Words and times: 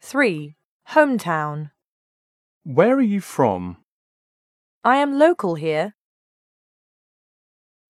3. 0.00 0.54
Hometown. 0.90 1.70
Where 2.64 2.96
are 2.96 3.02
you 3.02 3.20
from? 3.20 3.76
I 4.82 4.96
am 4.96 5.18
local 5.18 5.56
here. 5.56 5.94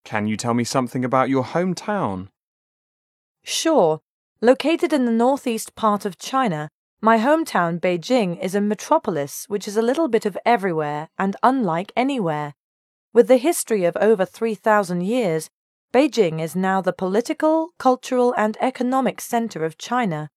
Can 0.05 0.27
you 0.27 0.37
tell 0.37 0.55
me 0.55 0.65
something 0.65 1.05
about 1.05 1.29
your 1.29 1.45
hometown? 1.45 2.29
Sure. 3.45 4.01
Located 4.41 4.93
in 4.93 5.05
the 5.05 5.13
northeast 5.13 5.75
part 5.75 6.05
of 6.05 6.19
China, 6.19 6.69
my 7.01 7.19
hometown, 7.19 7.79
Beijing, 7.79 8.43
is 8.43 8.55
a 8.55 8.61
metropolis 8.61 9.45
which 9.49 9.69
is 9.69 9.77
a 9.77 9.83
little 9.83 10.09
bit 10.09 10.27
of 10.27 10.39
everywhere 10.45 11.09
and 11.19 11.37
unlike 11.43 11.93
anywhere. 11.97 12.55
With 13.13 13.29
the 13.29 13.37
history 13.37 13.85
of 13.85 13.97
over 14.01 14.25
3,000 14.25 15.03
years, 15.03 15.49
Beijing 15.97 16.43
is 16.43 16.55
now 16.55 16.83
the 16.83 16.93
political, 16.93 17.71
cultural, 17.79 18.35
and 18.37 18.59
economic 18.61 19.19
center 19.19 19.65
of 19.65 19.79
China. 19.79 20.29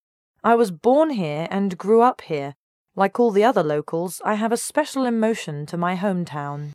I 0.42 0.56
was 0.56 0.72
born 0.72 1.10
here 1.10 1.50
and 1.52 1.78
grew 1.78 2.02
up 2.02 2.22
here. 2.22 2.56
Like 2.96 3.20
all 3.20 3.32
the 3.32 3.44
other 3.44 3.62
locals, 3.62 4.22
I 4.24 4.36
have 4.36 4.54
a 4.54 4.64
special 4.72 5.04
emotion 5.04 5.66
to 5.66 5.76
my 5.76 5.98
hometown. 5.98 6.72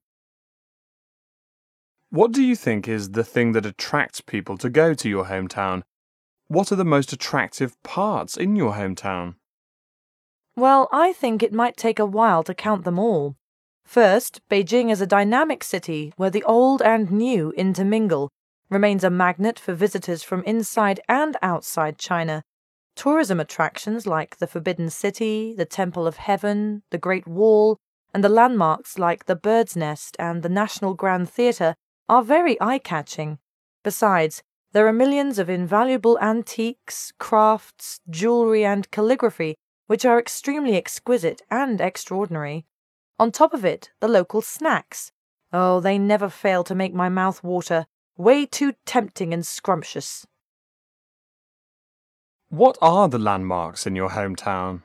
What 2.11 2.33
do 2.33 2.43
you 2.43 2.55
think 2.55 2.87
is 2.87 3.13
the 3.13 3.25
thing 3.25 3.53
that 3.53 3.65
attracts 3.65 4.21
people 4.21 4.59
to 4.59 4.69
go 4.69 4.93
to 4.93 5.09
your 5.09 5.25
hometown? 5.25 5.81
What 6.49 6.71
are 6.71 6.77
the 6.77 6.85
most 6.85 7.11
attractive 7.11 7.83
parts 7.85 8.37
in 8.37 8.55
your 8.55 8.75
hometown? 8.75 9.37
Well, 10.57 10.91
I 10.93 11.15
think 11.15 11.43
it 11.43 11.55
might 11.55 11.79
take 11.79 11.99
a 11.99 12.05
while 12.05 12.43
to 12.43 12.53
count 12.53 12.85
them 12.85 12.99
all. 12.99 13.37
First, 13.87 14.43
Beijing 14.51 14.91
is 14.91 15.01
a 15.01 15.07
dynamic 15.07 15.65
city 15.65 16.13
where 16.19 16.29
the 16.29 16.43
old 16.43 16.83
and 16.83 17.11
new 17.11 17.51
intermingle, 17.53 18.31
remains 18.71 19.05
a 19.05 19.11
magnet 19.11 19.59
for 19.59 19.75
visitors 19.75 20.23
from 20.23 20.43
inside 20.45 21.01
and 21.09 21.37
outside 21.43 21.99
China. 21.99 22.43
Tourism 22.97 23.41
attractions 23.41 24.07
like 24.07 24.39
the 24.39 24.47
Forbidden 24.47 24.91
City, 24.91 25.55
the 25.57 25.65
Temple 25.65 26.07
of 26.07 26.17
Heaven, 26.17 26.83
the 26.91 26.99
Great 26.99 27.27
Wall, 27.27 27.77
and 28.13 28.23
the 28.23 28.29
landmarks 28.29 28.99
like 28.99 29.27
the 29.27 29.37
Bird's 29.37 29.77
Nest 29.77 30.17
and 30.19 30.43
the 30.43 30.49
National 30.49 30.95
Grand 30.95 31.29
Theatre 31.29 31.75
are 32.09 32.23
very 32.23 32.61
eye 32.61 32.79
catching. 32.79 33.39
Besides, 33.83 34.43
there 34.73 34.87
are 34.87 34.93
millions 34.93 35.39
of 35.39 35.51
invaluable 35.51 36.19
antiques, 36.21 37.13
crafts, 37.19 38.01
jewellery, 38.11 38.65
and 38.65 38.91
calligraphy 38.91 39.57
which 39.87 40.05
are 40.05 40.19
extremely 40.19 40.77
exquisite 40.77 41.43
and 41.51 41.81
extraordinary. 41.81 42.65
On 43.19 43.31
top 43.31 43.53
of 43.55 43.65
it, 43.65 43.91
the 44.01 44.09
local 44.09 44.43
snacks. 44.43 45.13
Oh, 45.53 45.81
they 45.81 45.99
never 45.99 46.29
fail 46.29 46.65
to 46.65 46.75
make 46.75 46.95
my 46.95 47.09
mouth 47.09 47.45
water. 47.45 47.87
Way 48.17 48.47
too 48.47 48.75
tempting 48.87 49.35
and 49.35 49.45
scrumptious. 49.45 50.25
What 52.49 52.79
are 52.81 53.09
the 53.09 53.19
landmarks 53.19 53.89
in 53.89 53.97
your 53.97 54.11
hometown? 54.11 54.83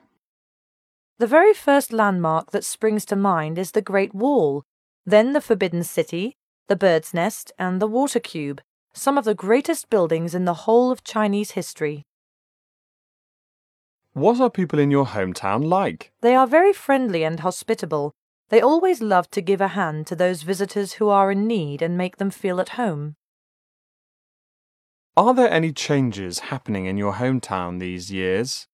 The 1.18 1.28
very 1.28 1.54
first 1.54 1.92
landmark 1.92 2.50
that 2.50 2.64
springs 2.64 3.04
to 3.04 3.14
mind 3.14 3.56
is 3.56 3.70
the 3.70 3.82
Great 3.82 4.12
Wall, 4.12 4.64
then 5.06 5.32
the 5.32 5.40
Forbidden 5.40 5.84
City, 5.84 6.34
the 6.66 6.74
Bird's 6.74 7.14
Nest, 7.14 7.52
and 7.56 7.80
the 7.80 7.86
Water 7.86 8.18
Cube, 8.18 8.60
some 8.94 9.16
of 9.16 9.24
the 9.24 9.34
greatest 9.34 9.90
buildings 9.90 10.34
in 10.34 10.44
the 10.44 10.64
whole 10.66 10.90
of 10.90 11.04
Chinese 11.04 11.52
history. 11.52 12.02
What 14.12 14.40
are 14.40 14.50
people 14.50 14.80
in 14.80 14.90
your 14.90 15.06
hometown 15.06 15.64
like? 15.64 16.10
They 16.20 16.34
are 16.34 16.48
very 16.48 16.72
friendly 16.72 17.22
and 17.22 17.38
hospitable. 17.38 18.10
They 18.48 18.60
always 18.60 19.00
love 19.00 19.30
to 19.30 19.40
give 19.40 19.60
a 19.60 19.68
hand 19.68 20.08
to 20.08 20.16
those 20.16 20.42
visitors 20.42 20.94
who 20.94 21.08
are 21.10 21.30
in 21.30 21.46
need 21.46 21.80
and 21.80 21.96
make 21.96 22.16
them 22.16 22.30
feel 22.30 22.60
at 22.60 22.70
home. 22.70 23.14
Are 25.16 25.34
there 25.34 25.50
any 25.50 25.72
changes 25.72 26.38
happening 26.38 26.86
in 26.86 26.96
your 26.96 27.14
hometown 27.14 27.80
these 27.80 28.12
years? 28.12 28.68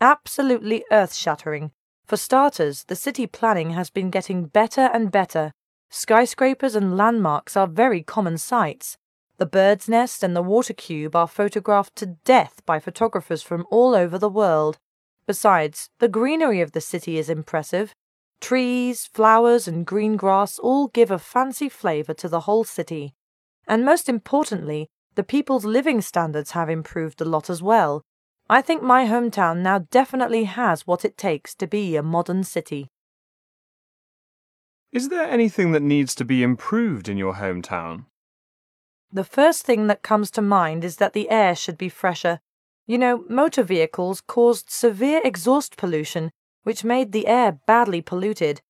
Absolutely 0.00 0.84
earth 0.92 1.14
shattering. 1.14 1.72
For 2.06 2.16
starters, 2.16 2.84
the 2.84 2.96
city 2.96 3.26
planning 3.26 3.70
has 3.70 3.88
been 3.88 4.10
getting 4.10 4.46
better 4.46 4.90
and 4.92 5.10
better. 5.10 5.52
Skyscrapers 5.88 6.74
and 6.74 6.96
landmarks 6.96 7.56
are 7.56 7.66
very 7.66 8.02
common 8.02 8.36
sights. 8.36 8.96
The 9.38 9.46
bird's 9.46 9.88
nest 9.88 10.22
and 10.22 10.36
the 10.36 10.42
water 10.42 10.74
cube 10.74 11.16
are 11.16 11.26
photographed 11.26 11.96
to 11.96 12.16
death 12.24 12.60
by 12.66 12.78
photographers 12.78 13.42
from 13.42 13.66
all 13.70 13.94
over 13.94 14.18
the 14.18 14.28
world. 14.28 14.78
Besides, 15.26 15.88
the 15.98 16.08
greenery 16.08 16.60
of 16.60 16.72
the 16.72 16.80
city 16.80 17.16
is 17.16 17.30
impressive. 17.30 17.94
Trees, 18.40 19.06
flowers, 19.06 19.66
and 19.66 19.86
green 19.86 20.16
grass 20.16 20.58
all 20.58 20.88
give 20.88 21.10
a 21.10 21.18
fancy 21.18 21.68
flavour 21.68 22.12
to 22.14 22.28
the 22.28 22.40
whole 22.40 22.64
city. 22.64 23.14
And 23.66 23.84
most 23.84 24.08
importantly, 24.08 24.88
the 25.14 25.22
people's 25.22 25.64
living 25.64 26.00
standards 26.00 26.52
have 26.52 26.70
improved 26.70 27.20
a 27.20 27.24
lot 27.24 27.50
as 27.50 27.62
well. 27.62 28.02
I 28.48 28.62
think 28.62 28.82
my 28.82 29.06
hometown 29.06 29.58
now 29.58 29.80
definitely 29.90 30.44
has 30.44 30.86
what 30.86 31.04
it 31.04 31.16
takes 31.16 31.54
to 31.56 31.66
be 31.66 31.96
a 31.96 32.02
modern 32.02 32.44
city. 32.44 32.88
Is 34.92 35.08
there 35.08 35.28
anything 35.28 35.70
that 35.72 35.82
needs 35.82 36.14
to 36.16 36.24
be 36.24 36.42
improved 36.42 37.08
in 37.08 37.16
your 37.16 37.34
hometown? 37.34 38.06
The 39.12 39.24
first 39.24 39.64
thing 39.64 39.86
that 39.86 40.02
comes 40.02 40.30
to 40.32 40.42
mind 40.42 40.84
is 40.84 40.96
that 40.96 41.12
the 41.12 41.30
air 41.30 41.54
should 41.54 41.78
be 41.78 41.88
fresher. 41.88 42.40
You 42.86 42.98
know, 42.98 43.24
motor 43.28 43.62
vehicles 43.62 44.20
caused 44.20 44.70
severe 44.70 45.20
exhaust 45.24 45.76
pollution, 45.76 46.30
which 46.64 46.84
made 46.84 47.12
the 47.12 47.26
air 47.28 47.52
badly 47.66 48.02
polluted. 48.02 48.62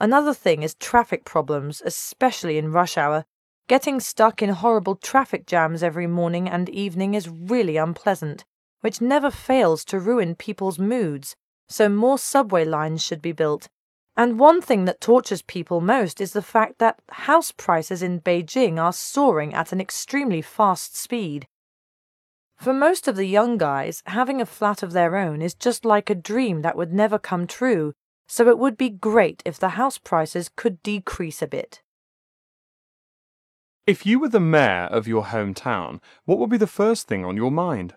Another 0.00 0.34
thing 0.34 0.62
is 0.62 0.74
traffic 0.74 1.24
problems, 1.24 1.82
especially 1.84 2.58
in 2.58 2.72
rush 2.72 2.96
hour. 2.96 3.24
Getting 3.68 4.00
stuck 4.00 4.40
in 4.40 4.48
horrible 4.48 4.96
traffic 4.96 5.46
jams 5.46 5.82
every 5.82 6.06
morning 6.06 6.48
and 6.48 6.70
evening 6.70 7.12
is 7.12 7.28
really 7.28 7.76
unpleasant, 7.76 8.46
which 8.80 9.02
never 9.02 9.30
fails 9.30 9.84
to 9.86 10.00
ruin 10.00 10.34
people's 10.34 10.78
moods, 10.78 11.36
so 11.68 11.90
more 11.90 12.18
subway 12.18 12.64
lines 12.64 13.04
should 13.04 13.20
be 13.20 13.32
built. 13.32 13.68
And 14.16 14.38
one 14.38 14.62
thing 14.62 14.86
that 14.86 15.02
tortures 15.02 15.42
people 15.42 15.82
most 15.82 16.18
is 16.18 16.32
the 16.32 16.40
fact 16.40 16.78
that 16.78 17.02
house 17.10 17.52
prices 17.52 18.02
in 18.02 18.22
Beijing 18.22 18.78
are 18.78 18.92
soaring 18.92 19.52
at 19.52 19.70
an 19.70 19.82
extremely 19.82 20.40
fast 20.40 20.96
speed. 20.96 21.46
For 22.56 22.72
most 22.72 23.06
of 23.06 23.16
the 23.16 23.26
young 23.26 23.58
guys, 23.58 24.02
having 24.06 24.40
a 24.40 24.46
flat 24.46 24.82
of 24.82 24.92
their 24.92 25.14
own 25.14 25.42
is 25.42 25.54
just 25.54 25.84
like 25.84 26.08
a 26.08 26.14
dream 26.14 26.62
that 26.62 26.74
would 26.74 26.94
never 26.94 27.18
come 27.18 27.46
true, 27.46 27.92
so 28.26 28.48
it 28.48 28.58
would 28.58 28.78
be 28.78 28.88
great 28.88 29.42
if 29.44 29.58
the 29.58 29.76
house 29.80 29.98
prices 29.98 30.48
could 30.56 30.82
decrease 30.82 31.42
a 31.42 31.46
bit. 31.46 31.82
If 33.88 34.04
you 34.04 34.18
were 34.18 34.28
the 34.28 34.38
mayor 34.38 34.86
of 34.90 35.08
your 35.08 35.24
hometown, 35.24 36.00
what 36.26 36.36
would 36.38 36.50
be 36.50 36.58
the 36.58 36.66
first 36.66 37.08
thing 37.08 37.24
on 37.24 37.38
your 37.38 37.50
mind? 37.50 37.94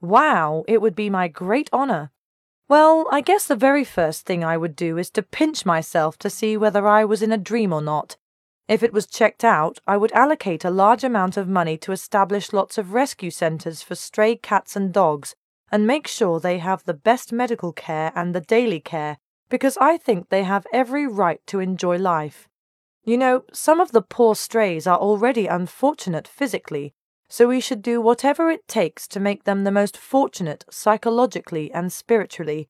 Wow, 0.00 0.64
it 0.66 0.80
would 0.80 0.96
be 0.96 1.10
my 1.10 1.28
great 1.28 1.68
honour. 1.70 2.12
Well, 2.66 3.06
I 3.12 3.20
guess 3.20 3.46
the 3.46 3.56
very 3.56 3.84
first 3.84 4.24
thing 4.24 4.42
I 4.42 4.56
would 4.56 4.74
do 4.74 4.96
is 4.96 5.10
to 5.10 5.22
pinch 5.22 5.66
myself 5.66 6.16
to 6.20 6.30
see 6.30 6.56
whether 6.56 6.86
I 6.86 7.04
was 7.04 7.20
in 7.20 7.30
a 7.30 7.36
dream 7.36 7.74
or 7.74 7.82
not. 7.82 8.16
If 8.68 8.82
it 8.82 8.94
was 8.94 9.04
checked 9.04 9.44
out, 9.44 9.80
I 9.86 9.98
would 9.98 10.12
allocate 10.12 10.64
a 10.64 10.70
large 10.70 11.04
amount 11.04 11.36
of 11.36 11.46
money 11.46 11.76
to 11.76 11.92
establish 11.92 12.54
lots 12.54 12.78
of 12.78 12.94
rescue 12.94 13.30
centres 13.30 13.82
for 13.82 13.94
stray 13.94 14.34
cats 14.34 14.76
and 14.76 14.94
dogs 14.94 15.34
and 15.70 15.86
make 15.86 16.06
sure 16.06 16.40
they 16.40 16.56
have 16.56 16.84
the 16.84 16.94
best 16.94 17.34
medical 17.34 17.74
care 17.74 18.12
and 18.14 18.34
the 18.34 18.40
daily 18.40 18.80
care, 18.80 19.18
because 19.50 19.76
I 19.78 19.98
think 19.98 20.30
they 20.30 20.44
have 20.44 20.66
every 20.72 21.06
right 21.06 21.46
to 21.48 21.60
enjoy 21.60 21.98
life. 21.98 22.48
You 23.04 23.16
know, 23.16 23.44
some 23.52 23.80
of 23.80 23.92
the 23.92 24.02
poor 24.02 24.34
strays 24.34 24.86
are 24.86 24.98
already 24.98 25.46
unfortunate 25.46 26.28
physically, 26.28 26.92
so 27.28 27.48
we 27.48 27.60
should 27.60 27.80
do 27.80 28.00
whatever 28.00 28.50
it 28.50 28.68
takes 28.68 29.08
to 29.08 29.20
make 29.20 29.44
them 29.44 29.64
the 29.64 29.70
most 29.70 29.96
fortunate 29.96 30.64
psychologically 30.70 31.72
and 31.72 31.92
spiritually. 31.92 32.68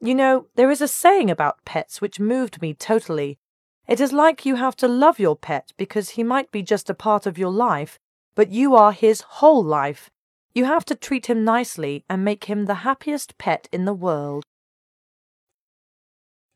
You 0.00 0.14
know, 0.14 0.46
there 0.56 0.70
is 0.70 0.80
a 0.80 0.88
saying 0.88 1.30
about 1.30 1.64
pets 1.64 2.00
which 2.00 2.18
moved 2.18 2.60
me 2.60 2.74
totally. 2.74 3.38
It 3.86 4.00
is 4.00 4.12
like 4.12 4.44
you 4.44 4.56
have 4.56 4.76
to 4.76 4.88
love 4.88 5.18
your 5.18 5.36
pet 5.36 5.72
because 5.76 6.10
he 6.10 6.22
might 6.22 6.50
be 6.50 6.62
just 6.62 6.90
a 6.90 6.94
part 6.94 7.26
of 7.26 7.38
your 7.38 7.50
life, 7.50 7.98
but 8.34 8.50
you 8.50 8.74
are 8.74 8.92
his 8.92 9.20
whole 9.20 9.62
life. 9.62 10.10
You 10.54 10.64
have 10.64 10.84
to 10.86 10.94
treat 10.94 11.26
him 11.26 11.44
nicely 11.44 12.04
and 12.08 12.24
make 12.24 12.44
him 12.44 12.66
the 12.66 12.82
happiest 12.86 13.38
pet 13.38 13.68
in 13.72 13.84
the 13.84 13.94
world. 13.94 14.42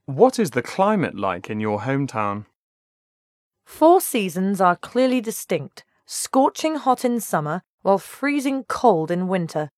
What 0.07 0.39
is 0.39 0.51
the 0.51 0.63
climate 0.63 1.17
like 1.17 1.49
in 1.49 1.61
your 1.61 1.81
hometown? 1.81 2.47
Four 3.73 4.03
seasons 4.03 4.61
are 4.61 4.77
clearly 4.77 5.23
distinct 5.23 5.83
scorching 6.05 6.77
hot 6.77 7.07
in 7.07 7.21
summer 7.21 7.63
while 7.81 7.97
freezing 7.97 8.65
cold 8.65 9.11
in 9.11 9.29
winter. 9.29 9.71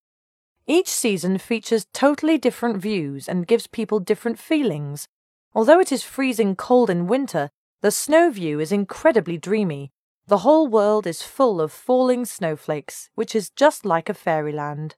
Each 0.67 0.89
season 0.89 1.39
features 1.39 1.87
totally 1.93 2.37
different 2.37 2.79
views 2.79 3.29
and 3.29 3.47
gives 3.47 3.69
people 3.69 4.01
different 4.01 4.41
feelings. 4.41 5.07
Although 5.55 5.79
it 5.79 5.93
is 5.93 6.03
freezing 6.03 6.57
cold 6.57 6.91
in 6.91 7.07
winter, 7.07 7.51
the 7.83 7.93
snow 7.93 8.31
view 8.31 8.59
is 8.59 8.73
incredibly 8.73 9.39
dreamy. 9.39 9.93
The 10.27 10.39
whole 10.39 10.67
world 10.67 11.07
is 11.07 11.23
full 11.23 11.61
of 11.61 11.71
falling 11.71 12.25
snowflakes, 12.25 13.11
which 13.15 13.35
is 13.37 13.49
just 13.49 13.87
like 13.87 14.09
a 14.09 14.15
fairyland. 14.15 14.97